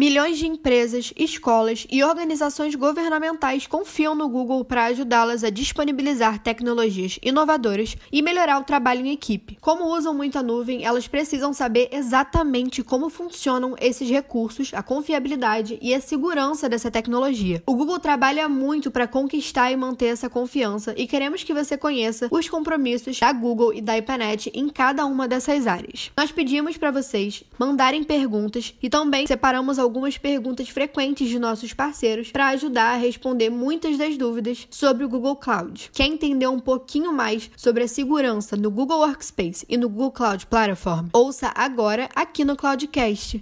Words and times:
Milhões 0.00 0.38
de 0.38 0.46
empresas, 0.46 1.12
escolas 1.14 1.86
e 1.90 2.02
organizações 2.02 2.74
governamentais 2.74 3.66
confiam 3.66 4.14
no 4.14 4.30
Google 4.30 4.64
para 4.64 4.86
ajudá-las 4.86 5.44
a 5.44 5.50
disponibilizar 5.50 6.38
tecnologias 6.38 7.18
inovadoras 7.22 7.98
e 8.10 8.22
melhorar 8.22 8.58
o 8.58 8.64
trabalho 8.64 9.04
em 9.04 9.12
equipe. 9.12 9.58
Como 9.60 9.94
usam 9.94 10.14
muita 10.14 10.42
nuvem, 10.42 10.86
elas 10.86 11.06
precisam 11.06 11.52
saber 11.52 11.90
exatamente 11.92 12.82
como 12.82 13.10
funcionam 13.10 13.76
esses 13.78 14.08
recursos, 14.08 14.72
a 14.72 14.82
confiabilidade 14.82 15.78
e 15.82 15.92
a 15.92 16.00
segurança 16.00 16.66
dessa 16.66 16.90
tecnologia. 16.90 17.62
O 17.66 17.74
Google 17.74 17.98
trabalha 17.98 18.48
muito 18.48 18.90
para 18.90 19.06
conquistar 19.06 19.70
e 19.70 19.76
manter 19.76 20.06
essa 20.06 20.30
confiança 20.30 20.94
e 20.96 21.06
queremos 21.06 21.44
que 21.44 21.52
você 21.52 21.76
conheça 21.76 22.26
os 22.30 22.48
compromissos 22.48 23.20
da 23.20 23.30
Google 23.34 23.74
e 23.74 23.82
da 23.82 23.98
IPANET 23.98 24.50
em 24.54 24.70
cada 24.70 25.04
uma 25.04 25.28
dessas 25.28 25.66
áreas. 25.66 26.10
Nós 26.16 26.32
pedimos 26.32 26.78
para 26.78 26.90
vocês 26.90 27.44
mandarem 27.58 28.02
perguntas 28.02 28.72
e 28.82 28.88
também 28.88 29.26
separamos 29.26 29.78
perguntas 30.18 30.68
frequentes 30.68 31.28
de 31.28 31.38
nossos 31.38 31.72
parceiros 31.72 32.30
para 32.30 32.48
ajudar 32.48 32.94
a 32.94 32.96
responder 32.96 33.50
muitas 33.50 33.98
das 33.98 34.16
dúvidas 34.16 34.66
sobre 34.70 35.04
o 35.04 35.08
Google 35.08 35.36
Cloud. 35.36 35.90
Quer 35.92 36.06
entender 36.06 36.46
um 36.46 36.60
pouquinho 36.60 37.12
mais 37.12 37.50
sobre 37.56 37.84
a 37.84 37.88
segurança 37.88 38.56
no 38.56 38.70
Google 38.70 39.00
Workspace 39.00 39.66
e 39.68 39.76
no 39.76 39.88
Google 39.88 40.12
Cloud 40.12 40.46
Platform? 40.46 41.08
Ouça 41.12 41.52
agora 41.54 42.08
aqui 42.14 42.44
no 42.44 42.56
Cloudcast. 42.56 43.40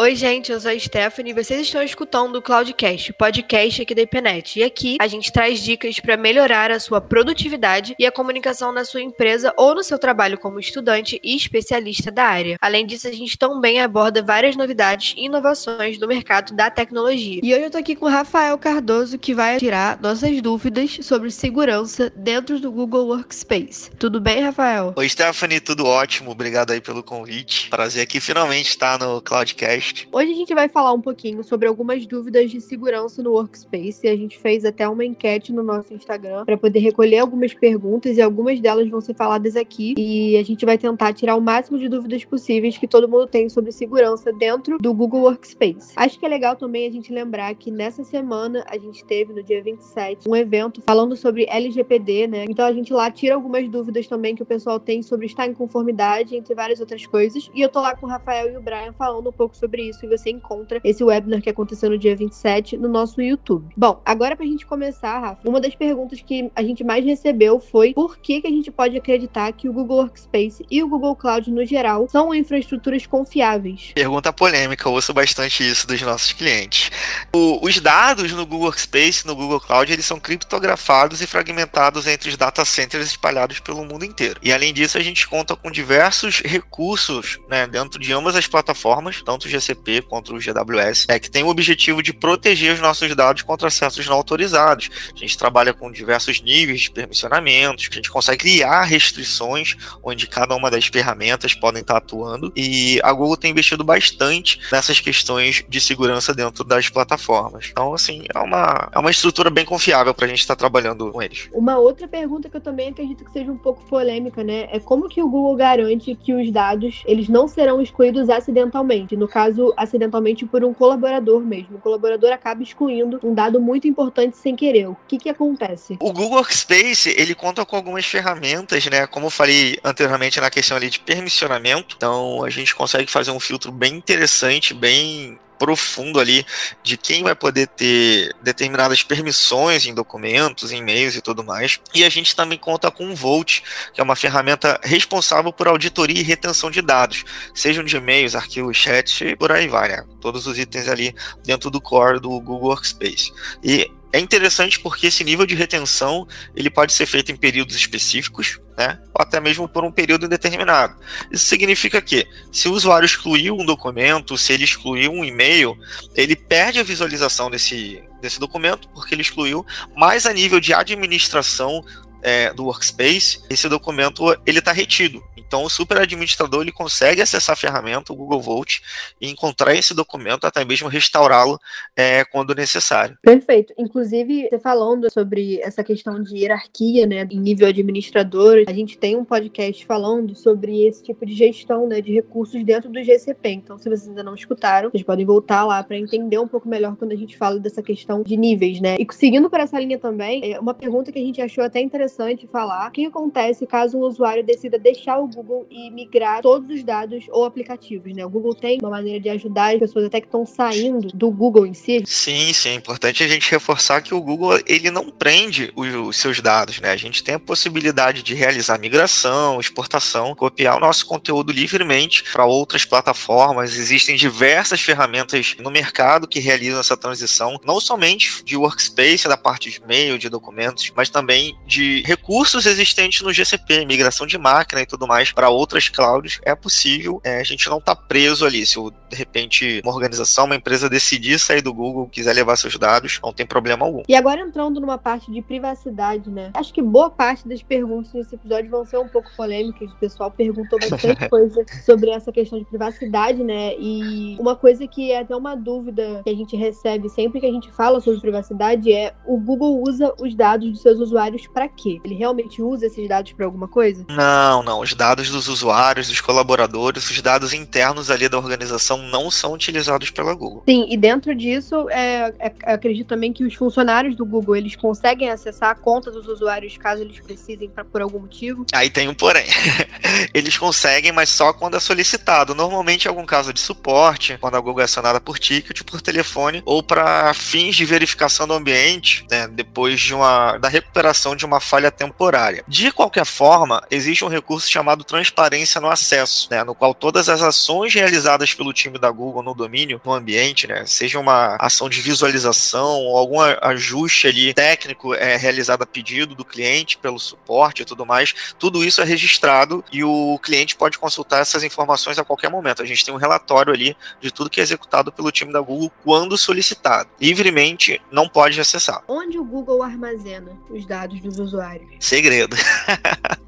Oi, 0.00 0.14
gente, 0.14 0.52
eu 0.52 0.60
sou 0.60 0.70
a 0.70 0.78
Stephanie 0.78 1.32
e 1.32 1.34
vocês 1.34 1.62
estão 1.62 1.82
escutando 1.82 2.36
o 2.36 2.40
Cloudcast, 2.40 3.12
podcast 3.14 3.82
aqui 3.82 3.96
da 3.96 4.02
IPNET. 4.02 4.60
E 4.60 4.62
aqui 4.62 4.96
a 5.00 5.08
gente 5.08 5.32
traz 5.32 5.60
dicas 5.60 5.98
para 5.98 6.16
melhorar 6.16 6.70
a 6.70 6.78
sua 6.78 7.00
produtividade 7.00 7.96
e 7.98 8.06
a 8.06 8.12
comunicação 8.12 8.70
na 8.70 8.84
sua 8.84 9.02
empresa 9.02 9.52
ou 9.56 9.74
no 9.74 9.82
seu 9.82 9.98
trabalho 9.98 10.38
como 10.38 10.60
estudante 10.60 11.20
e 11.20 11.34
especialista 11.34 12.12
da 12.12 12.26
área. 12.26 12.56
Além 12.60 12.86
disso, 12.86 13.08
a 13.08 13.12
gente 13.12 13.36
também 13.36 13.80
aborda 13.80 14.22
várias 14.22 14.54
novidades 14.54 15.14
e 15.16 15.24
inovações 15.24 15.98
do 15.98 16.06
mercado 16.06 16.54
da 16.54 16.70
tecnologia. 16.70 17.40
E 17.42 17.52
hoje 17.52 17.64
eu 17.64 17.70
tô 17.72 17.78
aqui 17.78 17.96
com 17.96 18.06
o 18.06 18.08
Rafael 18.08 18.56
Cardoso, 18.56 19.18
que 19.18 19.34
vai 19.34 19.58
tirar 19.58 20.00
nossas 20.00 20.40
dúvidas 20.40 20.96
sobre 21.02 21.28
segurança 21.32 22.08
dentro 22.14 22.60
do 22.60 22.70
Google 22.70 23.08
Workspace. 23.08 23.90
Tudo 23.98 24.20
bem, 24.20 24.42
Rafael? 24.42 24.92
Oi, 24.94 25.08
Stephanie, 25.08 25.58
tudo 25.58 25.84
ótimo. 25.84 26.30
Obrigado 26.30 26.70
aí 26.70 26.80
pelo 26.80 27.02
convite. 27.02 27.68
Prazer 27.68 28.04
aqui 28.04 28.20
finalmente 28.20 28.68
estar 28.68 28.96
no 28.96 29.20
Cloudcast 29.20 29.87
podcast. 29.88 30.08
Hoje 30.12 30.32
a 30.32 30.34
gente 30.34 30.54
vai 30.54 30.68
falar 30.68 30.92
um 30.92 31.00
pouquinho 31.00 31.42
sobre 31.42 31.66
algumas 31.66 32.06
dúvidas 32.06 32.50
de 32.50 32.60
segurança 32.60 33.22
no 33.22 33.32
Workspace. 33.32 34.06
A 34.06 34.16
gente 34.16 34.38
fez 34.38 34.64
até 34.64 34.88
uma 34.88 35.04
enquete 35.04 35.52
no 35.52 35.62
nosso 35.62 35.94
Instagram 35.94 36.44
para 36.44 36.56
poder 36.56 36.80
recolher 36.80 37.18
algumas 37.18 37.54
perguntas 37.54 38.16
e 38.16 38.22
algumas 38.22 38.60
delas 38.60 38.88
vão 38.88 39.00
ser 39.00 39.14
faladas 39.14 39.56
aqui. 39.56 39.94
E 39.96 40.36
a 40.36 40.42
gente 40.42 40.64
vai 40.64 40.76
tentar 40.76 41.12
tirar 41.12 41.36
o 41.36 41.40
máximo 41.40 41.78
de 41.78 41.88
dúvidas 41.88 42.24
possíveis 42.24 42.76
que 42.76 42.86
todo 42.86 43.08
mundo 43.08 43.26
tem 43.26 43.48
sobre 43.48 43.72
segurança 43.72 44.32
dentro 44.32 44.78
do 44.78 44.92
Google 44.92 45.22
Workspace. 45.22 45.92
Acho 45.96 46.18
que 46.18 46.26
é 46.26 46.28
legal 46.28 46.56
também 46.56 46.86
a 46.86 46.90
gente 46.90 47.12
lembrar 47.12 47.54
que 47.54 47.70
nessa 47.70 48.04
semana 48.04 48.64
a 48.68 48.76
gente 48.78 49.04
teve, 49.04 49.32
no 49.32 49.42
dia 49.42 49.62
27, 49.62 50.28
um 50.28 50.36
evento 50.36 50.82
falando 50.82 51.16
sobre 51.16 51.46
LGPD, 51.48 52.26
né? 52.26 52.44
Então 52.48 52.66
a 52.66 52.72
gente 52.72 52.92
lá 52.92 53.10
tira 53.10 53.34
algumas 53.34 53.68
dúvidas 53.68 54.06
também 54.06 54.34
que 54.34 54.42
o 54.42 54.46
pessoal 54.46 54.78
tem 54.78 55.02
sobre 55.02 55.26
estar 55.26 55.46
em 55.46 55.54
conformidade, 55.54 56.36
entre 56.36 56.54
várias 56.54 56.80
outras 56.80 57.06
coisas. 57.06 57.50
E 57.54 57.60
eu 57.60 57.68
tô 57.68 57.80
lá 57.80 57.94
com 57.96 58.06
o 58.06 58.08
Rafael 58.08 58.52
e 58.52 58.56
o 58.56 58.60
Brian 58.60 58.92
falando 58.92 59.28
um 59.28 59.32
pouco 59.32 59.56
sobre 59.56 59.77
sobre 59.78 59.82
isso 59.82 60.04
e 60.04 60.08
você 60.08 60.30
encontra 60.30 60.80
esse 60.82 61.04
webinar 61.04 61.40
que 61.40 61.48
aconteceu 61.48 61.88
no 61.88 61.98
dia 61.98 62.16
27 62.16 62.76
no 62.76 62.88
nosso 62.88 63.22
YouTube. 63.22 63.72
Bom, 63.76 64.02
agora 64.04 64.34
pra 64.34 64.44
gente 64.44 64.66
começar, 64.66 65.18
Rafa, 65.18 65.48
uma 65.48 65.60
das 65.60 65.74
perguntas 65.74 66.20
que 66.20 66.50
a 66.54 66.62
gente 66.62 66.82
mais 66.82 67.04
recebeu 67.04 67.60
foi 67.60 67.94
por 67.94 68.18
que, 68.18 68.40
que 68.40 68.46
a 68.46 68.50
gente 68.50 68.70
pode 68.70 68.96
acreditar 68.96 69.52
que 69.52 69.68
o 69.68 69.72
Google 69.72 69.98
Workspace 69.98 70.64
e 70.70 70.82
o 70.82 70.88
Google 70.88 71.14
Cloud 71.14 71.50
no 71.50 71.64
geral 71.64 72.08
são 72.08 72.34
infraestruturas 72.34 73.06
confiáveis? 73.06 73.92
Pergunta 73.94 74.32
polêmica, 74.32 74.88
eu 74.88 74.92
ouço 74.92 75.14
bastante 75.14 75.68
isso 75.68 75.86
dos 75.86 76.02
nossos 76.02 76.32
clientes. 76.32 76.90
O, 77.32 77.64
os 77.64 77.78
dados 77.80 78.32
no 78.32 78.44
Google 78.44 78.66
Workspace 78.66 79.26
no 79.26 79.36
Google 79.36 79.60
Cloud, 79.60 79.92
eles 79.92 80.04
são 80.04 80.18
criptografados 80.18 81.22
e 81.22 81.26
fragmentados 81.26 82.06
entre 82.06 82.28
os 82.28 82.36
data 82.36 82.64
centers 82.64 83.06
espalhados 83.06 83.60
pelo 83.60 83.84
mundo 83.84 84.04
inteiro. 84.04 84.40
E 84.42 84.52
além 84.52 84.72
disso, 84.72 84.98
a 84.98 85.02
gente 85.02 85.28
conta 85.28 85.54
com 85.54 85.70
diversos 85.70 86.40
recursos 86.40 87.38
né, 87.48 87.66
dentro 87.66 88.00
de 88.00 88.12
ambas 88.12 88.34
as 88.34 88.46
plataformas, 88.46 89.22
tanto 89.22 89.46
o 89.46 89.48
GCP 89.48 89.67
GCP 89.68 90.02
contra 90.02 90.34
o 90.34 90.38
GWS, 90.38 91.06
é 91.08 91.18
que 91.18 91.30
tem 91.30 91.42
o 91.42 91.48
objetivo 91.48 92.02
de 92.02 92.12
proteger 92.12 92.74
os 92.74 92.80
nossos 92.80 93.14
dados 93.14 93.42
contra 93.42 93.68
acessos 93.68 94.06
não 94.06 94.16
autorizados. 94.16 94.88
A 95.14 95.18
gente 95.18 95.36
trabalha 95.36 95.74
com 95.74 95.90
diversos 95.90 96.40
níveis 96.40 96.82
de 96.82 96.90
permissionamentos, 96.90 97.88
a 97.90 97.94
gente 97.94 98.10
consegue 98.10 98.38
criar 98.38 98.82
restrições 98.82 99.76
onde 100.02 100.26
cada 100.26 100.54
uma 100.54 100.70
das 100.70 100.86
ferramentas 100.86 101.54
podem 101.54 101.82
estar 101.82 101.96
atuando 101.96 102.52
e 102.54 103.00
a 103.02 103.12
Google 103.12 103.36
tem 103.36 103.50
investido 103.50 103.84
bastante 103.84 104.60
nessas 104.70 105.00
questões 105.00 105.64
de 105.68 105.80
segurança 105.80 106.32
dentro 106.32 106.64
das 106.64 106.88
plataformas. 106.88 107.68
Então, 107.70 107.92
assim, 107.92 108.24
é 108.34 108.38
uma, 108.38 108.88
é 108.92 108.98
uma 108.98 109.10
estrutura 109.10 109.50
bem 109.50 109.64
confiável 109.64 110.14
para 110.14 110.26
a 110.26 110.28
gente 110.28 110.40
estar 110.40 110.56
trabalhando 110.56 111.10
com 111.10 111.22
eles. 111.22 111.48
Uma 111.52 111.78
outra 111.78 112.06
pergunta 112.06 112.48
que 112.48 112.56
eu 112.56 112.60
também 112.60 112.90
acredito 112.90 113.24
que 113.24 113.32
seja 113.32 113.50
um 113.50 113.56
pouco 113.56 113.84
polêmica, 113.84 114.42
né? 114.44 114.68
É 114.70 114.78
como 114.78 115.08
que 115.08 115.22
o 115.22 115.28
Google 115.28 115.56
garante 115.56 116.14
que 116.14 116.32
os 116.32 116.50
dados 116.50 117.02
eles 117.04 117.28
não 117.28 117.48
serão 117.48 117.82
excluídos 117.82 118.28
acidentalmente? 118.30 119.16
No 119.16 119.26
caso, 119.26 119.57
caso 119.58 119.74
acidentalmente 119.76 120.46
por 120.46 120.64
um 120.64 120.72
colaborador 120.72 121.40
mesmo. 121.40 121.76
O 121.76 121.80
colaborador 121.80 122.32
acaba 122.32 122.62
excluindo 122.62 123.18
um 123.22 123.34
dado 123.34 123.60
muito 123.60 123.88
importante 123.88 124.36
sem 124.36 124.54
querer. 124.54 124.88
O 124.88 124.96
que 125.08 125.18
que 125.18 125.28
acontece? 125.28 125.96
O 126.00 126.12
Google 126.12 126.38
Workspace, 126.38 127.14
ele 127.16 127.34
conta 127.34 127.64
com 127.64 127.76
algumas 127.76 128.06
ferramentas, 128.06 128.86
né? 128.86 129.06
Como 129.06 129.26
eu 129.26 129.30
falei 129.30 129.78
anteriormente 129.84 130.40
na 130.40 130.50
questão 130.50 130.76
ali 130.76 130.88
de 130.88 131.00
permissionamento. 131.00 131.96
Então, 131.96 132.44
a 132.44 132.50
gente 132.50 132.74
consegue 132.74 133.10
fazer 133.10 133.30
um 133.30 133.40
filtro 133.40 133.72
bem 133.72 133.96
interessante, 133.96 134.72
bem 134.72 135.38
profundo 135.58 136.20
ali 136.20 136.46
de 136.82 136.96
quem 136.96 137.22
vai 137.22 137.34
poder 137.34 137.66
ter 137.68 138.34
determinadas 138.42 139.02
permissões 139.02 139.86
em 139.86 139.94
documentos, 139.94 140.72
em 140.72 140.78
e-mails 140.78 141.16
e 141.16 141.20
tudo 141.20 141.44
mais. 141.44 141.80
E 141.94 142.04
a 142.04 142.08
gente 142.08 142.34
também 142.34 142.58
conta 142.58 142.90
com 142.90 143.10
o 143.10 143.14
Volt, 143.14 143.60
que 143.92 144.00
é 144.00 144.04
uma 144.04 144.16
ferramenta 144.16 144.80
responsável 144.82 145.52
por 145.52 145.68
auditoria 145.68 146.20
e 146.20 146.24
retenção 146.24 146.70
de 146.70 146.80
dados, 146.80 147.24
sejam 147.54 147.84
de 147.84 147.96
e-mails, 147.96 148.34
arquivos, 148.34 148.76
chat 148.76 149.24
e 149.24 149.36
por 149.36 149.52
aí 149.52 149.68
vai, 149.68 149.88
né? 149.88 150.04
Todos 150.20 150.46
os 150.46 150.58
itens 150.58 150.88
ali 150.88 151.14
dentro 151.44 151.70
do 151.70 151.80
core 151.80 152.20
do 152.20 152.28
Google 152.28 152.68
Workspace. 152.68 153.32
E 153.62 153.90
é 154.12 154.18
interessante 154.18 154.80
porque 154.80 155.08
esse 155.08 155.22
nível 155.22 155.44
de 155.44 155.54
retenção 155.54 156.26
ele 156.54 156.70
pode 156.70 156.92
ser 156.92 157.06
feito 157.06 157.30
em 157.30 157.36
períodos 157.36 157.76
específicos, 157.76 158.58
né? 158.76 158.98
Ou 159.14 159.22
até 159.22 159.40
mesmo 159.40 159.68
por 159.68 159.84
um 159.84 159.92
período 159.92 160.26
indeterminado. 160.26 160.96
Isso 161.30 161.46
significa 161.46 162.00
que, 162.00 162.26
se 162.50 162.68
o 162.68 162.72
usuário 162.72 163.04
excluiu 163.04 163.54
um 163.54 163.66
documento, 163.66 164.38
se 164.38 164.52
ele 164.52 164.64
excluiu 164.64 165.12
um 165.12 165.24
e-mail, 165.24 165.76
ele 166.14 166.36
perde 166.36 166.78
a 166.78 166.84
visualização 166.84 167.50
desse, 167.50 168.02
desse 168.20 168.40
documento, 168.40 168.88
porque 168.90 169.14
ele 169.14 169.22
excluiu, 169.22 169.64
mas 169.96 170.26
a 170.26 170.32
nível 170.32 170.60
de 170.60 170.72
administração 170.72 171.84
é, 172.22 172.52
do 172.52 172.64
workspace, 172.64 173.40
esse 173.48 173.68
documento 173.68 174.36
ele 174.46 174.58
está 174.58 174.72
retido. 174.72 175.22
Então, 175.36 175.64
o 175.64 175.70
super 175.70 175.98
administrador 175.98 176.60
ele 176.60 176.72
consegue 176.72 177.22
acessar 177.22 177.54
a 177.54 177.56
ferramenta, 177.56 178.12
o 178.12 178.16
Google 178.16 178.42
Vault, 178.42 178.82
e 179.18 179.30
encontrar 179.30 179.74
esse 179.74 179.94
documento, 179.94 180.46
até 180.46 180.62
mesmo 180.62 180.88
restaurá-lo 180.88 181.58
é, 181.96 182.22
quando 182.26 182.54
necessário. 182.54 183.16
Perfeito. 183.22 183.72
Inclusive, 183.78 184.48
você 184.50 184.58
falando 184.58 185.10
sobre 185.10 185.58
essa 185.62 185.82
questão 185.82 186.22
de 186.22 186.36
hierarquia, 186.36 187.06
né, 187.06 187.26
em 187.30 187.40
nível 187.40 187.66
administrador, 187.66 188.64
a 188.68 188.72
gente 188.74 188.98
tem 188.98 189.16
um 189.16 189.24
podcast 189.24 189.86
falando 189.86 190.34
sobre 190.34 190.86
esse 190.86 191.02
tipo 191.02 191.24
de 191.24 191.32
gestão, 191.32 191.88
né, 191.88 192.02
de 192.02 192.12
recursos 192.12 192.62
dentro 192.62 192.90
do 192.90 193.02
GCP. 193.02 193.48
Então, 193.50 193.78
se 193.78 193.84
vocês 193.84 194.08
ainda 194.08 194.22
não 194.22 194.34
escutaram, 194.34 194.90
vocês 194.90 195.02
podem 195.02 195.24
voltar 195.24 195.64
lá 195.64 195.82
para 195.82 195.96
entender 195.96 196.38
um 196.38 196.48
pouco 196.48 196.68
melhor 196.68 196.94
quando 196.96 197.12
a 197.12 197.16
gente 197.16 197.38
fala 197.38 197.58
dessa 197.58 197.82
questão 197.82 198.22
de 198.22 198.36
níveis, 198.36 198.80
né? 198.82 198.96
E 198.98 199.06
seguindo 199.14 199.48
por 199.48 199.60
essa 199.60 199.80
linha 199.80 199.98
também, 199.98 200.52
é 200.52 200.60
uma 200.60 200.74
pergunta 200.74 201.10
que 201.10 201.18
a 201.18 201.22
gente 201.22 201.40
achou 201.40 201.64
até 201.64 201.80
interessante 201.80 202.17
falar: 202.50 202.88
o 202.88 202.90
que 202.90 203.06
acontece 203.06 203.66
caso 203.66 203.98
um 203.98 204.00
usuário 204.00 204.44
decida 204.44 204.78
deixar 204.78 205.18
o 205.18 205.28
Google 205.28 205.66
e 205.70 205.90
migrar 205.90 206.42
todos 206.42 206.68
os 206.70 206.82
dados 206.82 207.26
ou 207.30 207.44
aplicativos, 207.44 208.14
né? 208.14 208.24
O 208.24 208.30
Google 208.30 208.54
tem 208.54 208.78
uma 208.80 208.90
maneira 208.90 209.20
de 209.20 209.28
ajudar 209.28 209.74
as 209.74 209.78
pessoas 209.78 210.06
até 210.06 210.20
que 210.20 210.26
estão 210.26 210.44
saindo 210.44 211.08
do 211.08 211.30
Google 211.30 211.66
em 211.66 211.74
si. 211.74 212.02
Sim, 212.06 212.52
sim, 212.52 212.70
é 212.70 212.74
importante 212.74 213.22
a 213.22 213.28
gente 213.28 213.50
reforçar 213.50 214.00
que 214.02 214.14
o 214.14 214.20
Google 214.20 214.58
ele 214.66 214.90
não 214.90 215.08
prende 215.10 215.72
os, 215.76 216.16
seus 216.16 216.40
dados, 216.40 216.80
né? 216.80 216.90
A 216.90 216.96
gente 216.96 217.22
tem 217.22 217.36
a 217.36 217.38
possibilidade 217.38 218.22
de 218.22 218.34
realizar 218.34 218.78
migração, 218.78 219.60
exportação, 219.60 220.34
copiar 220.34 220.76
o 220.76 220.80
nosso 220.80 221.06
conteúdo 221.06 221.52
livremente 221.52 222.24
para 222.32 222.44
outras 222.44 222.84
plataformas. 222.84 223.76
Existem 223.76 224.16
diversas 224.16 224.80
ferramentas 224.80 225.56
no 225.58 225.70
mercado 225.70 226.26
que 226.26 226.40
realizam 226.40 226.80
essa 226.80 226.96
transição, 226.96 227.58
não 227.64 227.80
somente 227.80 228.42
de 228.44 228.56
workspace, 228.56 229.28
da 229.28 229.36
parte 229.36 229.70
de 229.70 229.80
e-mail, 229.82 230.18
de 230.18 230.28
documentos, 230.28 230.92
mas 230.94 231.08
também 231.08 231.56
de 231.66 231.97
de 232.02 232.06
recursos 232.06 232.66
existentes 232.66 233.22
no 233.22 233.32
GCP, 233.32 233.84
migração 233.84 234.26
de 234.26 234.38
máquina 234.38 234.82
e 234.82 234.86
tudo 234.86 235.06
mais 235.06 235.32
para 235.32 235.48
outras 235.48 235.88
clouds, 235.88 236.40
é 236.44 236.54
possível. 236.54 237.20
É, 237.24 237.40
a 237.40 237.44
gente 237.44 237.68
não 237.68 237.78
está 237.78 237.94
preso 237.94 238.44
ali. 238.44 238.64
Se 238.64 238.78
de 239.08 239.16
repente 239.16 239.80
uma 239.84 239.92
organização, 239.92 240.44
uma 240.44 240.56
empresa 240.56 240.88
decidir 240.88 241.38
sair 241.38 241.62
do 241.62 241.72
Google, 241.72 242.08
quiser 242.08 242.32
levar 242.34 242.56
seus 242.56 242.76
dados, 242.76 243.20
não 243.22 243.32
tem 243.32 243.46
problema 243.46 243.84
algum. 243.84 244.02
E 244.08 244.14
agora 244.14 244.40
entrando 244.40 244.80
numa 244.80 244.98
parte 244.98 245.30
de 245.30 245.42
privacidade, 245.42 246.30
né? 246.30 246.50
Acho 246.54 246.72
que 246.72 246.82
boa 246.82 247.10
parte 247.10 247.48
das 247.48 247.62
perguntas 247.62 248.12
nesse 248.12 248.34
episódio 248.34 248.70
vão 248.70 248.84
ser 248.84 248.98
um 248.98 249.08
pouco 249.08 249.28
polêmicas. 249.36 249.90
O 249.92 249.96
pessoal 249.96 250.30
perguntou 250.30 250.78
bastante 250.78 251.26
coisa 251.28 251.64
sobre 251.84 252.10
essa 252.10 252.30
questão 252.30 252.58
de 252.58 252.64
privacidade, 252.66 253.42
né? 253.42 253.74
E 253.78 254.36
uma 254.38 254.54
coisa 254.54 254.86
que 254.86 255.10
é 255.10 255.20
até 255.20 255.34
uma 255.34 255.54
dúvida 255.54 256.22
que 256.24 256.30
a 256.30 256.34
gente 256.34 256.56
recebe 256.56 257.08
sempre 257.08 257.40
que 257.40 257.46
a 257.46 257.52
gente 257.52 257.70
fala 257.72 258.00
sobre 258.00 258.20
privacidade 258.20 258.92
é 258.92 259.14
o 259.26 259.38
Google 259.38 259.82
usa 259.82 260.12
os 260.20 260.34
dados 260.34 260.70
dos 260.70 260.82
seus 260.82 260.98
usuários 260.98 261.46
para 261.46 261.68
quê? 261.68 261.87
Ele 262.04 262.14
realmente 262.14 262.62
usa 262.62 262.86
esses 262.86 263.08
dados 263.08 263.32
para 263.32 263.46
alguma 263.46 263.68
coisa? 263.68 264.04
Não, 264.08 264.62
não. 264.62 264.80
Os 264.80 264.94
dados 264.94 265.30
dos 265.30 265.48
usuários, 265.48 266.08
dos 266.08 266.20
colaboradores, 266.20 267.08
os 267.10 267.20
dados 267.20 267.52
internos 267.52 268.10
ali 268.10 268.28
da 268.28 268.38
organização 268.38 268.98
não 268.98 269.30
são 269.30 269.52
utilizados 269.52 270.10
pela 270.10 270.34
Google. 270.34 270.62
Sim, 270.68 270.86
e 270.88 270.96
dentro 270.96 271.34
disso, 271.34 271.88
é, 271.90 272.34
é, 272.38 272.72
acredito 272.72 273.08
também 273.08 273.32
que 273.32 273.44
os 273.44 273.54
funcionários 273.54 274.14
do 274.16 274.24
Google 274.24 274.56
eles 274.56 274.76
conseguem 274.76 275.30
acessar 275.30 275.70
a 275.70 275.74
conta 275.74 276.10
dos 276.10 276.26
usuários 276.26 276.76
caso 276.76 277.02
eles 277.02 277.20
precisem 277.20 277.68
pra, 277.68 277.84
por 277.84 278.00
algum 278.00 278.20
motivo. 278.20 278.64
Aí 278.72 278.90
tem 278.90 279.08
um 279.08 279.14
porém. 279.14 279.46
eles 280.34 280.56
conseguem, 280.56 281.12
mas 281.12 281.28
só 281.28 281.52
quando 281.52 281.76
é 281.76 281.80
solicitado. 281.80 282.54
Normalmente 282.54 283.04
em 283.04 283.08
algum 283.08 283.24
caso 283.24 283.52
de 283.52 283.60
suporte, 283.60 284.36
quando 284.40 284.56
a 284.56 284.60
Google 284.60 284.80
é 284.80 284.84
acionada 284.84 285.20
por 285.20 285.38
ticket, 285.38 285.82
por 285.82 286.00
telefone 286.00 286.62
ou 286.64 286.82
para 286.82 287.32
fins 287.34 287.76
de 287.76 287.84
verificação 287.84 288.46
do 288.46 288.54
ambiente, 288.54 289.26
né, 289.30 289.48
depois 289.48 290.00
de 290.00 290.14
uma 290.14 290.58
da 290.58 290.68
recuperação 290.68 291.36
de 291.36 291.44
uma 291.44 291.60
falha 291.60 291.77
temporária. 291.90 292.64
De 292.66 292.90
qualquer 292.90 293.24
forma, 293.24 293.82
existe 293.90 294.24
um 294.24 294.28
recurso 294.28 294.68
chamado 294.68 295.04
transparência 295.04 295.80
no 295.80 295.88
acesso, 295.88 296.48
né, 296.50 296.64
no 296.64 296.74
qual 296.74 296.92
todas 296.92 297.28
as 297.28 297.42
ações 297.42 297.94
realizadas 297.94 298.52
pelo 298.54 298.72
time 298.72 298.98
da 298.98 299.10
Google 299.10 299.42
no 299.42 299.54
domínio, 299.54 300.00
no 300.04 300.12
ambiente, 300.12 300.66
né, 300.66 300.84
seja 300.86 301.18
uma 301.18 301.56
ação 301.60 301.88
de 301.88 302.00
visualização 302.00 303.00
ou 303.00 303.16
algum 303.16 303.40
ajuste 303.40 304.26
ali 304.26 304.52
técnico 304.54 305.14
é 305.14 305.36
realizado 305.36 305.82
a 305.82 305.86
pedido 305.86 306.34
do 306.34 306.44
cliente 306.44 306.98
pelo 306.98 307.18
suporte 307.18 307.82
e 307.82 307.84
tudo 307.84 308.04
mais, 308.04 308.34
tudo 308.58 308.84
isso 308.84 309.00
é 309.00 309.04
registrado 309.04 309.84
e 309.92 310.02
o 310.02 310.38
cliente 310.42 310.76
pode 310.76 310.98
consultar 310.98 311.40
essas 311.40 311.62
informações 311.62 312.18
a 312.18 312.24
qualquer 312.24 312.50
momento. 312.50 312.82
A 312.82 312.86
gente 312.86 313.04
tem 313.04 313.14
um 313.14 313.18
relatório 313.18 313.72
ali 313.72 313.96
de 314.20 314.30
tudo 314.30 314.50
que 314.50 314.60
é 314.60 314.62
executado 314.62 315.12
pelo 315.12 315.30
time 315.30 315.52
da 315.52 315.60
Google 315.60 315.92
quando 316.04 316.36
solicitado. 316.36 317.08
Livremente 317.20 318.00
não 318.10 318.28
pode 318.28 318.60
acessar. 318.60 319.02
Onde 319.08 319.38
o 319.38 319.44
Google 319.44 319.82
armazena 319.82 320.52
os 320.70 320.86
dados 320.86 321.20
dos 321.20 321.38
usuários? 321.38 321.67
Segredo. 321.98 322.56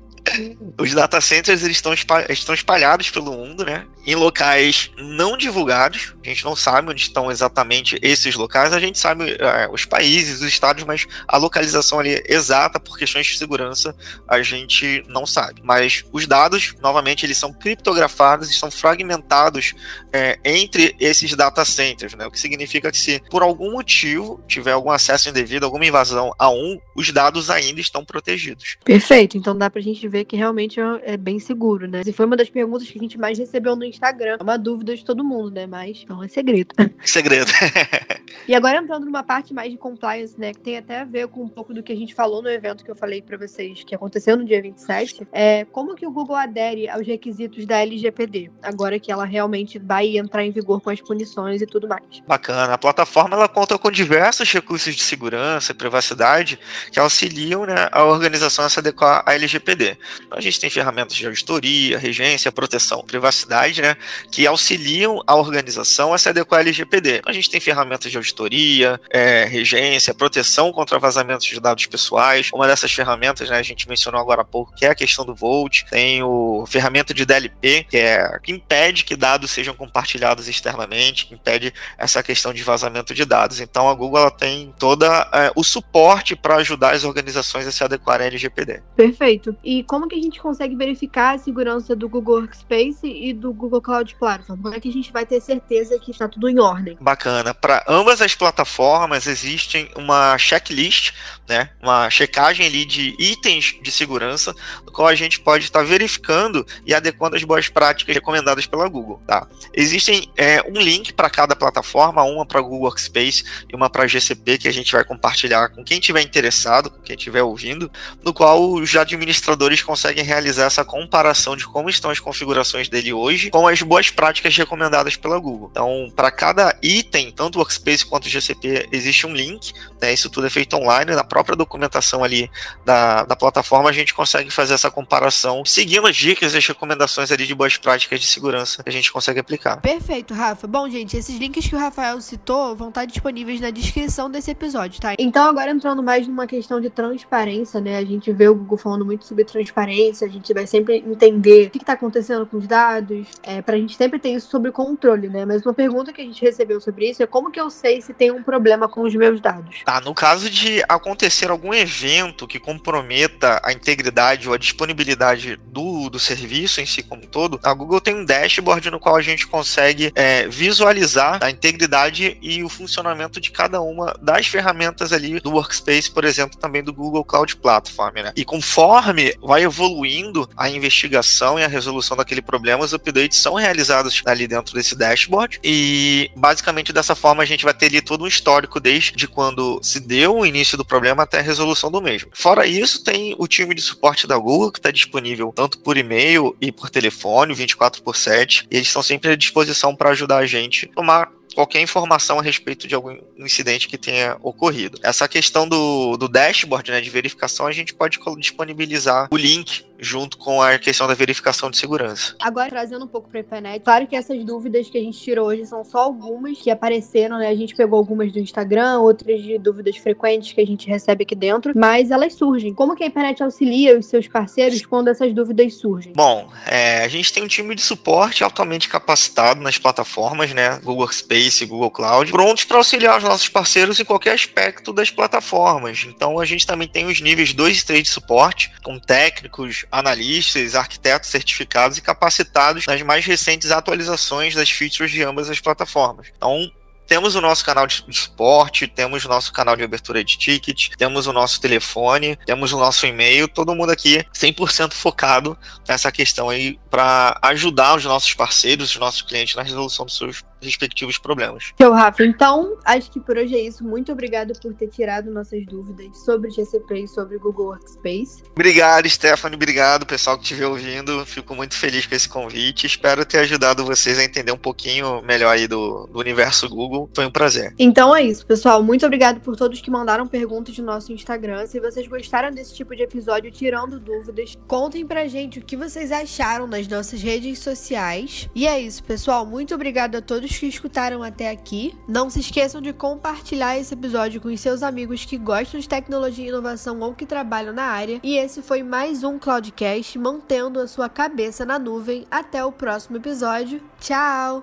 Os 0.78 0.94
data 0.94 1.20
centers 1.20 1.62
eles 1.62 1.76
estão, 1.76 1.92
estão 1.92 2.54
espalhados 2.54 3.10
pelo 3.10 3.32
mundo, 3.32 3.64
né? 3.64 3.86
Em 4.06 4.14
locais 4.14 4.90
não 4.96 5.36
divulgados. 5.36 6.14
A 6.24 6.28
gente 6.28 6.44
não 6.44 6.56
sabe 6.56 6.90
onde 6.90 7.02
estão 7.02 7.30
exatamente 7.30 7.98
esses 8.02 8.34
locais. 8.34 8.72
A 8.72 8.80
gente 8.80 8.98
sabe 8.98 9.36
é, 9.38 9.68
os 9.70 9.84
países, 9.84 10.40
os 10.40 10.48
estados, 10.48 10.84
mas 10.84 11.06
a 11.28 11.36
localização 11.36 11.98
ali 11.98 12.22
exata 12.26 12.80
por 12.80 12.98
questões 12.98 13.26
de 13.26 13.36
segurança 13.36 13.94
a 14.26 14.42
gente 14.42 15.02
não 15.08 15.26
sabe. 15.26 15.60
Mas 15.64 16.04
os 16.12 16.26
dados, 16.26 16.74
novamente, 16.80 17.26
eles 17.26 17.36
são 17.36 17.52
criptografados 17.52 18.50
e 18.50 18.54
são 18.54 18.70
fragmentados 18.70 19.74
é, 20.12 20.38
entre 20.44 20.94
esses 20.98 21.34
data 21.34 21.64
centers, 21.64 22.14
né? 22.14 22.26
O 22.26 22.30
que 22.30 22.40
significa 22.40 22.90
que 22.90 22.98
se 22.98 23.20
por 23.30 23.42
algum 23.42 23.72
motivo 23.72 24.42
tiver 24.46 24.72
algum 24.72 24.90
acesso 24.90 25.28
indevido, 25.28 25.66
alguma 25.66 25.84
invasão 25.84 26.32
a 26.38 26.50
um, 26.50 26.78
os 26.96 27.10
dados 27.12 27.50
ainda 27.50 27.80
estão 27.80 28.04
protegidos. 28.04 28.76
Perfeito. 28.84 29.36
Então 29.36 29.56
dá 29.56 29.68
pra 29.70 29.80
gente 29.80 30.06
ver 30.08 30.19
que 30.24 30.36
realmente 30.36 30.80
é, 30.80 31.00
é 31.02 31.16
bem 31.16 31.38
seguro, 31.38 31.88
né? 31.88 32.02
E 32.06 32.12
foi 32.12 32.26
uma 32.26 32.36
das 32.36 32.50
perguntas 32.50 32.88
que 32.88 32.98
a 32.98 33.02
gente 33.02 33.18
mais 33.18 33.38
recebeu 33.38 33.76
no 33.76 33.84
Instagram. 33.84 34.36
É 34.38 34.42
uma 34.42 34.56
dúvida 34.56 34.94
de 34.96 35.04
todo 35.04 35.24
mundo, 35.24 35.50
né? 35.50 35.66
Mas 35.66 36.04
não 36.08 36.22
é 36.22 36.28
segredo. 36.28 36.74
Segredo. 37.04 37.50
e 38.46 38.54
agora 38.54 38.78
entrando 38.78 39.04
numa 39.04 39.22
parte 39.22 39.52
mais 39.52 39.70
de 39.70 39.78
compliance, 39.78 40.38
né? 40.38 40.52
Que 40.52 40.60
tem 40.60 40.78
até 40.78 41.00
a 41.00 41.04
ver 41.04 41.28
com 41.28 41.42
um 41.42 41.48
pouco 41.48 41.72
do 41.72 41.82
que 41.82 41.92
a 41.92 41.96
gente 41.96 42.14
falou 42.14 42.42
no 42.42 42.48
evento 42.48 42.84
que 42.84 42.90
eu 42.90 42.96
falei 42.96 43.22
para 43.22 43.36
vocês, 43.36 43.84
que 43.84 43.94
aconteceu 43.94 44.36
no 44.36 44.44
dia 44.44 44.60
27. 44.60 45.26
É 45.32 45.64
como 45.66 45.94
que 45.94 46.06
o 46.06 46.10
Google 46.10 46.36
adere 46.36 46.88
aos 46.88 47.06
requisitos 47.06 47.66
da 47.66 47.78
LGPD, 47.78 48.50
agora 48.62 48.98
que 48.98 49.10
ela 49.10 49.24
realmente 49.24 49.78
vai 49.78 50.16
entrar 50.16 50.44
em 50.44 50.50
vigor 50.50 50.80
com 50.80 50.90
as 50.90 51.00
punições 51.00 51.62
e 51.62 51.66
tudo 51.66 51.88
mais. 51.88 52.02
Bacana. 52.26 52.74
A 52.74 52.78
plataforma 52.78 53.36
ela 53.36 53.48
conta 53.48 53.78
com 53.78 53.90
diversos 53.90 54.52
recursos 54.52 54.94
de 54.94 55.02
segurança 55.02 55.72
e 55.72 55.74
privacidade 55.74 56.58
que 56.90 56.98
auxiliam 56.98 57.64
né, 57.64 57.88
a 57.90 58.04
organização 58.04 58.64
a 58.64 58.68
se 58.68 58.78
adequar 58.78 59.22
à 59.26 59.34
LGPD. 59.34 59.96
Então, 60.26 60.38
a 60.38 60.40
gente 60.40 60.60
tem 60.60 60.70
ferramentas 60.70 61.16
de 61.16 61.26
auditoria, 61.26 61.98
regência, 61.98 62.50
proteção, 62.52 63.02
privacidade, 63.02 63.82
né, 63.82 63.96
que 64.30 64.46
auxiliam 64.46 65.22
a 65.26 65.34
organização 65.36 66.12
a 66.12 66.18
se 66.18 66.28
adequar 66.28 66.58
à 66.58 66.62
LGPD. 66.62 67.18
Então, 67.18 67.30
a 67.30 67.34
gente 67.34 67.50
tem 67.50 67.60
ferramentas 67.60 68.10
de 68.10 68.18
auditoria, 68.20 69.00
é, 69.10 69.44
regência, 69.44 70.14
proteção 70.14 70.72
contra 70.72 70.98
vazamentos 70.98 71.46
de 71.46 71.60
dados 71.60 71.86
pessoais. 71.86 72.50
Uma 72.52 72.66
dessas 72.66 72.92
ferramentas, 72.92 73.48
né, 73.48 73.58
a 73.58 73.62
gente 73.62 73.88
mencionou 73.88 74.20
agora 74.20 74.42
há 74.42 74.44
pouco, 74.44 74.74
que 74.74 74.84
é 74.84 74.90
a 74.90 74.94
questão 74.94 75.24
do 75.24 75.34
Volt. 75.34 75.82
Tem 75.90 76.22
o 76.22 76.64
ferramenta 76.66 77.12
de 77.12 77.24
DLP, 77.24 77.86
que 77.88 77.96
é 77.96 78.38
que 78.42 78.52
impede 78.52 79.04
que 79.04 79.16
dados 79.16 79.50
sejam 79.50 79.74
compartilhados 79.74 80.48
externamente, 80.48 81.26
que 81.26 81.34
impede 81.34 81.72
essa 81.98 82.22
questão 82.22 82.52
de 82.52 82.62
vazamento 82.62 83.14
de 83.14 83.24
dados. 83.24 83.60
Então, 83.60 83.88
a 83.88 83.94
Google 83.94 84.20
ela 84.20 84.30
tem 84.30 84.74
toda 84.78 85.28
é, 85.32 85.52
o 85.54 85.62
suporte 85.62 86.34
para 86.34 86.56
ajudar 86.56 86.94
as 86.94 87.04
organizações 87.04 87.66
a 87.66 87.72
se 87.72 87.82
adequarem 87.84 88.26
à 88.26 88.28
LGPD. 88.28 88.82
Perfeito. 88.96 89.56
E 89.62 89.82
como 89.84 90.08
que 90.08 90.16
a 90.16 90.22
gente 90.22 90.40
consegue 90.40 90.74
verificar 90.74 91.34
a 91.34 91.38
segurança 91.38 91.94
do 91.94 92.08
Google 92.08 92.40
Workspace 92.40 93.06
e 93.06 93.32
do 93.32 93.52
Google 93.52 93.80
Cloud 93.80 94.14
Platform? 94.16 94.60
Como 94.60 94.74
é 94.74 94.80
que 94.80 94.88
a 94.88 94.92
gente 94.92 95.12
vai 95.12 95.24
ter 95.24 95.40
certeza 95.40 95.98
que 95.98 96.10
está 96.10 96.28
tudo 96.28 96.48
em 96.48 96.58
ordem? 96.58 96.96
Bacana. 97.00 97.54
Para 97.54 97.84
ambas 97.88 98.09
as 98.18 98.34
plataformas 98.34 99.26
existem 99.26 99.90
uma 99.94 100.38
checklist, 100.38 101.12
né? 101.50 101.68
Uma 101.82 102.08
checagem 102.08 102.64
ali 102.64 102.84
de 102.84 103.14
itens 103.18 103.76
de 103.82 103.90
segurança, 103.90 104.54
no 104.86 104.92
qual 104.92 105.08
a 105.08 105.14
gente 105.16 105.40
pode 105.40 105.64
estar 105.64 105.82
verificando 105.82 106.64
e 106.86 106.94
adequando 106.94 107.36
as 107.36 107.42
boas 107.42 107.68
práticas 107.68 108.14
recomendadas 108.14 108.66
pela 108.66 108.88
Google, 108.88 109.20
tá? 109.26 109.46
Existem 109.74 110.30
é, 110.36 110.62
um 110.62 110.80
link 110.80 111.12
para 111.12 111.28
cada 111.28 111.56
plataforma, 111.56 112.22
uma 112.22 112.46
para 112.46 112.60
Google 112.60 112.82
Workspace 112.82 113.44
e 113.68 113.74
uma 113.74 113.90
para 113.90 114.06
GCP 114.06 114.58
que 114.58 114.68
a 114.68 114.72
gente 114.72 114.92
vai 114.92 115.04
compartilhar 115.04 115.68
com 115.70 115.84
quem 115.84 115.98
tiver 116.00 116.22
interessado, 116.22 116.90
com 116.90 117.02
quem 117.02 117.16
estiver 117.16 117.42
ouvindo, 117.42 117.90
no 118.22 118.32
qual 118.32 118.72
os 118.72 118.94
administradores 118.94 119.82
conseguem 119.82 120.24
realizar 120.24 120.64
essa 120.66 120.84
comparação 120.84 121.56
de 121.56 121.66
como 121.66 121.90
estão 121.90 122.10
as 122.10 122.20
configurações 122.20 122.88
dele 122.88 123.12
hoje 123.12 123.50
com 123.50 123.66
as 123.66 123.82
boas 123.82 124.08
práticas 124.08 124.56
recomendadas 124.56 125.16
pela 125.16 125.38
Google. 125.38 125.68
Então, 125.70 126.12
para 126.14 126.30
cada 126.30 126.78
item, 126.80 127.32
tanto 127.32 127.58
Workspace 127.58 127.99
quanto 128.06 128.26
o 128.26 128.28
GCP, 128.28 128.88
existe 128.92 129.26
um 129.26 129.32
link, 129.32 129.72
né? 130.00 130.12
Isso 130.12 130.30
tudo 130.30 130.46
é 130.46 130.50
feito 130.50 130.76
online, 130.76 131.14
na 131.14 131.24
própria 131.24 131.56
documentação 131.56 132.24
ali 132.24 132.50
da, 132.84 133.24
da 133.24 133.36
plataforma, 133.36 133.88
a 133.88 133.92
gente 133.92 134.14
consegue 134.14 134.50
fazer 134.50 134.74
essa 134.74 134.90
comparação, 134.90 135.64
seguindo 135.64 136.06
as 136.06 136.16
dicas 136.16 136.54
e 136.54 136.58
as 136.58 136.66
recomendações 136.66 137.30
ali 137.30 137.46
de 137.46 137.54
boas 137.54 137.76
práticas 137.76 138.20
de 138.20 138.26
segurança 138.26 138.82
que 138.82 138.88
a 138.88 138.92
gente 138.92 139.12
consegue 139.12 139.40
aplicar. 139.40 139.80
Perfeito, 139.80 140.34
Rafa. 140.34 140.66
Bom, 140.66 140.88
gente, 140.88 141.16
esses 141.16 141.38
links 141.38 141.66
que 141.66 141.74
o 141.74 141.78
Rafael 141.78 142.20
citou 142.20 142.74
vão 142.74 142.88
estar 142.88 143.04
disponíveis 143.04 143.60
na 143.60 143.70
descrição 143.70 144.30
desse 144.30 144.50
episódio, 144.50 145.00
tá? 145.00 145.14
Então, 145.18 145.48
agora 145.48 145.70
entrando 145.70 146.02
mais 146.02 146.26
numa 146.26 146.46
questão 146.46 146.80
de 146.80 146.90
transparência, 146.90 147.80
né? 147.80 147.98
A 147.98 148.04
gente 148.04 148.32
vê 148.32 148.48
o 148.48 148.54
Google 148.54 148.78
falando 148.78 149.04
muito 149.04 149.24
sobre 149.26 149.44
transparência 149.44 149.90
a 150.22 150.28
gente 150.28 150.52
vai 150.52 150.66
sempre 150.66 150.96
entender 150.98 151.66
o 151.66 151.70
que 151.70 151.78
está 151.78 151.94
acontecendo 151.94 152.46
com 152.46 152.56
os 152.56 152.66
dados, 152.66 153.26
é, 153.42 153.60
para 153.60 153.74
a 153.76 153.78
gente 153.78 153.96
sempre 153.96 154.18
ter 154.18 154.30
isso 154.30 154.50
sob 154.50 154.70
controle, 154.70 155.28
né? 155.28 155.44
Mas 155.44 155.64
uma 155.64 155.74
pergunta 155.74 156.12
que 156.12 156.20
a 156.20 156.24
gente 156.24 156.40
recebeu 156.42 156.80
sobre 156.80 157.10
isso 157.10 157.22
é 157.22 157.26
como 157.26 157.50
que 157.50 157.60
eu 157.60 157.70
sei 157.70 157.89
se 157.98 158.12
tem 158.12 158.30
um 158.30 158.42
problema 158.42 158.86
com 158.86 159.00
os 159.00 159.14
meus 159.14 159.40
dados? 159.40 159.76
Tá, 159.86 160.02
no 160.02 160.14
caso 160.14 160.50
de 160.50 160.82
acontecer 160.86 161.50
algum 161.50 161.72
evento 161.72 162.46
que 162.46 162.58
comprometa 162.58 163.58
a 163.64 163.72
integridade 163.72 164.46
ou 164.46 164.54
a 164.54 164.58
disponibilidade 164.58 165.56
do, 165.56 166.10
do 166.10 166.18
serviço 166.18 166.82
em 166.82 166.86
si 166.86 167.02
como 167.02 167.22
um 167.22 167.26
todo, 167.26 167.58
a 167.62 167.72
Google 167.72 168.00
tem 168.00 168.14
um 168.14 168.24
dashboard 168.24 168.90
no 168.90 169.00
qual 169.00 169.16
a 169.16 169.22
gente 169.22 169.46
consegue 169.46 170.12
é, 170.14 170.46
visualizar 170.46 171.38
a 171.42 171.50
integridade 171.50 172.36
e 172.42 172.62
o 172.62 172.68
funcionamento 172.68 173.40
de 173.40 173.50
cada 173.50 173.80
uma 173.80 174.14
das 174.20 174.46
ferramentas 174.46 175.12
ali 175.12 175.40
do 175.40 175.52
Workspace, 175.52 176.10
por 176.10 176.24
exemplo, 176.24 176.58
também 176.58 176.82
do 176.82 176.92
Google 176.92 177.24
Cloud 177.24 177.56
Platform, 177.56 178.14
né? 178.16 178.32
E 178.36 178.44
conforme 178.44 179.34
vai 179.40 179.62
evoluindo 179.62 180.48
a 180.56 180.68
investigação 180.68 181.58
e 181.58 181.64
a 181.64 181.68
resolução 181.68 182.16
daquele 182.16 182.42
problema, 182.42 182.84
os 182.84 182.92
updates 182.92 183.38
são 183.38 183.54
realizados 183.54 184.22
ali 184.26 184.46
dentro 184.46 184.74
desse 184.74 184.96
dashboard 184.96 185.60
e 185.62 186.30
basicamente 186.36 186.92
dessa 186.92 187.14
forma 187.14 187.42
a 187.42 187.46
gente 187.46 187.64
vai 187.64 187.69
ter 187.74 187.86
ali 187.86 188.00
todo 188.00 188.24
um 188.24 188.26
histórico 188.26 188.80
desde 188.80 189.26
quando 189.26 189.80
se 189.82 190.00
deu 190.00 190.38
o 190.38 190.46
início 190.46 190.76
do 190.76 190.84
problema 190.84 191.22
até 191.22 191.38
a 191.38 191.42
resolução 191.42 191.90
do 191.90 192.00
mesmo. 192.00 192.30
Fora 192.32 192.66
isso, 192.66 193.02
tem 193.04 193.34
o 193.38 193.46
time 193.46 193.74
de 193.74 193.82
suporte 193.82 194.26
da 194.26 194.36
Google 194.36 194.72
que 194.72 194.78
está 194.78 194.90
disponível 194.90 195.52
tanto 195.54 195.78
por 195.78 195.96
e-mail 195.96 196.56
e 196.60 196.72
por 196.72 196.90
telefone, 196.90 197.54
24 197.54 198.02
por 198.02 198.16
7, 198.16 198.66
e 198.70 198.76
eles 198.76 198.88
estão 198.88 199.02
sempre 199.02 199.30
à 199.30 199.36
disposição 199.36 199.94
para 199.94 200.10
ajudar 200.10 200.38
a 200.38 200.46
gente 200.46 200.88
a 200.92 200.94
tomar 200.94 201.32
qualquer 201.54 201.80
informação 201.80 202.38
a 202.38 202.42
respeito 202.42 202.86
de 202.86 202.94
algum 202.94 203.16
incidente 203.38 203.88
que 203.88 203.98
tenha 203.98 204.36
ocorrido. 204.42 204.98
Essa 205.02 205.28
questão 205.28 205.68
do, 205.68 206.16
do 206.16 206.28
dashboard, 206.28 206.90
né, 206.90 207.00
de 207.00 207.10
verificação, 207.10 207.66
a 207.66 207.72
gente 207.72 207.94
pode 207.94 208.18
disponibilizar 208.38 209.28
o 209.30 209.36
link 209.36 209.84
junto 210.00 210.38
com 210.38 210.60
a 210.62 210.78
questão 210.78 211.06
da 211.06 211.14
verificação 211.14 211.70
de 211.70 211.76
segurança. 211.76 212.34
Agora, 212.40 212.70
trazendo 212.70 213.04
um 213.04 213.08
pouco 213.08 213.28
para 213.28 213.40
a 213.40 213.42
internet, 213.42 213.82
claro 213.82 214.06
que 214.06 214.16
essas 214.16 214.42
dúvidas 214.44 214.88
que 214.88 214.98
a 214.98 215.00
gente 215.00 215.18
tirou 215.18 215.48
hoje 215.48 215.66
são 215.66 215.84
só 215.84 215.98
algumas 215.98 216.58
que 216.58 216.70
apareceram, 216.70 217.38
né? 217.38 217.48
A 217.48 217.54
gente 217.54 217.74
pegou 217.74 217.98
algumas 217.98 218.32
do 218.32 218.38
Instagram, 218.38 219.00
outras 219.00 219.42
de 219.42 219.58
dúvidas 219.58 219.96
frequentes 219.96 220.52
que 220.52 220.60
a 220.60 220.66
gente 220.66 220.88
recebe 220.88 221.24
aqui 221.24 221.34
dentro, 221.34 221.72
mas 221.76 222.10
elas 222.10 222.34
surgem. 222.34 222.74
Como 222.74 222.96
que 222.96 223.04
a 223.04 223.06
internet 223.06 223.42
auxilia 223.42 223.98
os 223.98 224.06
seus 224.06 224.26
parceiros 224.26 224.84
quando 224.84 225.08
essas 225.08 225.32
dúvidas 225.34 225.74
surgem? 225.74 226.12
Bom, 226.14 226.50
é, 226.66 227.04
a 227.04 227.08
gente 227.08 227.32
tem 227.32 227.42
um 227.42 227.48
time 227.48 227.74
de 227.74 227.82
suporte 227.82 228.42
altamente 228.42 228.88
capacitado 228.88 229.60
nas 229.60 229.78
plataformas, 229.78 230.52
né? 230.52 230.78
Google 230.82 231.00
Workspace, 231.00 231.66
Google 231.66 231.90
Cloud, 231.90 232.30
prontos 232.30 232.64
para 232.64 232.78
auxiliar 232.78 233.18
os 233.18 233.24
nossos 233.24 233.48
parceiros 233.48 233.98
em 234.00 234.04
qualquer 234.04 234.34
aspecto 234.34 234.92
das 234.92 235.10
plataformas. 235.10 236.04
Então, 236.06 236.38
a 236.38 236.44
gente 236.44 236.66
também 236.66 236.88
tem 236.88 237.06
os 237.06 237.20
níveis 237.20 237.52
2 237.52 237.80
e 237.80 237.86
3 237.86 238.02
de 238.02 238.08
suporte, 238.08 238.72
com 238.82 238.98
técnicos, 238.98 239.84
analistas, 239.90 240.74
arquitetos 240.74 241.30
certificados 241.30 241.98
e 241.98 242.02
capacitados 242.02 242.86
nas 242.86 243.02
mais 243.02 243.24
recentes 243.24 243.70
atualizações 243.70 244.54
das 244.54 244.70
features 244.70 245.10
de 245.10 245.22
ambas 245.22 245.50
as 245.50 245.60
plataformas. 245.60 246.28
Então, 246.36 246.70
temos 247.10 247.34
o 247.34 247.40
nosso 247.40 247.64
canal 247.64 247.88
de 247.88 248.04
suporte, 248.12 248.86
temos 248.86 249.24
o 249.24 249.28
nosso 249.28 249.52
canal 249.52 249.74
de 249.74 249.82
abertura 249.82 250.22
de 250.22 250.38
ticket, 250.38 250.90
temos 250.96 251.26
o 251.26 251.32
nosso 251.32 251.60
telefone, 251.60 252.38
temos 252.46 252.72
o 252.72 252.78
nosso 252.78 253.04
e-mail, 253.04 253.48
todo 253.48 253.74
mundo 253.74 253.90
aqui 253.90 254.24
100% 254.32 254.92
focado 254.92 255.58
nessa 255.88 256.12
questão 256.12 256.48
aí 256.48 256.78
para 256.88 257.36
ajudar 257.42 257.96
os 257.96 258.04
nossos 258.04 258.32
parceiros, 258.34 258.90
os 258.90 258.96
nossos 258.96 259.22
clientes 259.22 259.56
na 259.56 259.62
resolução 259.64 260.06
dos 260.06 260.16
seus 260.16 260.44
respectivos 260.62 261.18
problemas. 261.18 261.72
Seu 261.76 261.92
Rafa, 261.92 262.24
então 262.24 262.76
acho 262.84 263.10
que 263.10 263.20
por 263.20 263.36
hoje 263.36 263.54
é 263.54 263.60
isso. 263.60 263.84
Muito 263.84 264.12
obrigado 264.12 264.52
por 264.60 264.74
ter 264.74 264.88
tirado 264.88 265.30
nossas 265.30 265.64
dúvidas 265.66 266.18
sobre 266.18 266.50
GCP 266.50 267.00
e 267.00 267.08
sobre 267.08 267.38
Google 267.38 267.66
Workspace. 267.66 268.42
Obrigado, 268.52 269.08
Stephanie. 269.08 269.56
Obrigado, 269.56 270.06
pessoal 270.06 270.36
que 270.36 270.42
estiver 270.42 270.66
ouvindo. 270.66 271.24
Fico 271.26 271.54
muito 271.54 271.74
feliz 271.74 272.06
com 272.06 272.14
esse 272.14 272.28
convite. 272.28 272.86
Espero 272.86 273.24
ter 273.24 273.38
ajudado 273.38 273.84
vocês 273.84 274.18
a 274.18 274.24
entender 274.24 274.52
um 274.52 274.58
pouquinho 274.58 275.22
melhor 275.22 275.54
aí 275.54 275.66
do, 275.66 276.06
do 276.06 276.18
universo 276.18 276.68
Google. 276.68 277.08
Foi 277.14 277.26
um 277.26 277.30
prazer. 277.30 277.74
Então 277.78 278.14
é 278.14 278.22
isso, 278.22 278.44
pessoal. 278.46 278.82
Muito 278.82 279.04
obrigado 279.06 279.40
por 279.40 279.56
todos 279.56 279.80
que 279.80 279.90
mandaram 279.90 280.26
perguntas 280.26 280.76
no 280.78 280.84
nosso 280.84 281.12
Instagram. 281.12 281.66
Se 281.66 281.80
vocês 281.80 282.06
gostaram 282.06 282.50
desse 282.50 282.74
tipo 282.74 282.94
de 282.94 283.02
episódio, 283.02 283.50
tirando 283.50 283.98
dúvidas, 283.98 284.56
contem 284.66 285.06
pra 285.06 285.26
gente 285.26 285.58
o 285.58 285.62
que 285.62 285.76
vocês 285.76 286.12
acharam 286.12 286.66
nas 286.66 286.86
nossas 286.86 287.22
redes 287.22 287.58
sociais. 287.58 288.48
E 288.54 288.66
é 288.66 288.80
isso, 288.80 289.02
pessoal. 289.02 289.46
Muito 289.46 289.74
obrigado 289.74 290.16
a 290.16 290.22
todos 290.22 290.49
todos 290.50 290.58
que 290.58 290.66
escutaram 290.66 291.22
até 291.22 291.50
aqui. 291.50 291.96
Não 292.08 292.28
se 292.28 292.40
esqueçam 292.40 292.80
de 292.80 292.92
compartilhar 292.92 293.78
esse 293.78 293.94
episódio 293.94 294.40
com 294.40 294.48
os 294.48 294.60
seus 294.60 294.82
amigos 294.82 295.24
que 295.24 295.38
gostam 295.38 295.78
de 295.78 295.88
tecnologia 295.88 296.44
e 296.44 296.48
inovação 296.48 297.00
ou 297.00 297.14
que 297.14 297.24
trabalham 297.24 297.72
na 297.72 297.84
área. 297.84 298.20
E 298.22 298.36
esse 298.36 298.60
foi 298.62 298.82
mais 298.82 299.22
um 299.22 299.38
Cloudcast, 299.38 300.18
mantendo 300.18 300.80
a 300.80 300.88
sua 300.88 301.08
cabeça 301.08 301.64
na 301.64 301.78
nuvem. 301.78 302.26
Até 302.30 302.64
o 302.64 302.72
próximo 302.72 303.16
episódio. 303.16 303.80
Tchau! 304.00 304.58